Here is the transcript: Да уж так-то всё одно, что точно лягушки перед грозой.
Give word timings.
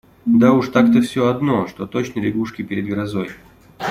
Да 0.25 0.51
уж 0.53 0.69
так-то 0.69 0.99
всё 1.01 1.27
одно, 1.27 1.67
что 1.67 1.85
точно 1.85 2.21
лягушки 2.21 2.63
перед 2.63 2.87
грозой. 2.89 3.29